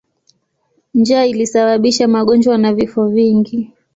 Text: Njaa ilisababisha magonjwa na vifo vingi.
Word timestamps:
Njaa 0.93 1.25
ilisababisha 1.25 2.07
magonjwa 2.07 2.57
na 2.57 2.73
vifo 2.73 3.07
vingi. 3.07 3.73